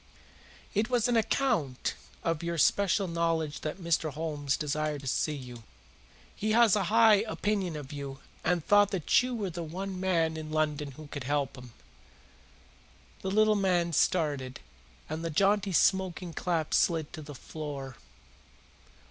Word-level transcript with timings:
"It 0.73 0.89
was 0.89 1.07
on 1.07 1.15
account 1.15 1.93
of 2.23 2.41
your 2.41 2.57
special 2.57 3.07
knowledge 3.07 3.61
that 3.61 3.77
Mr. 3.77 4.11
Holmes 4.11 4.57
desired 4.57 5.01
to 5.01 5.07
see 5.07 5.35
you. 5.35 5.61
He 6.35 6.53
has 6.53 6.75
a 6.75 6.85
high 6.85 7.17
opinion 7.27 7.75
of 7.75 7.93
you 7.93 8.17
and 8.43 8.65
thought 8.65 8.89
that 8.89 9.21
you 9.21 9.35
were 9.35 9.51
the 9.51 9.61
one 9.61 9.99
man 9.99 10.37
in 10.37 10.49
London 10.49 10.93
who 10.93 11.05
could 11.05 11.25
help 11.25 11.55
him." 11.55 11.73
The 13.21 13.29
little 13.29 13.53
man 13.53 13.93
started, 13.93 14.59
and 15.07 15.23
the 15.23 15.29
jaunty 15.29 15.71
smoking 15.71 16.33
cap 16.33 16.73
slid 16.73 17.13
to 17.13 17.21
the 17.21 17.35
floor. 17.35 17.97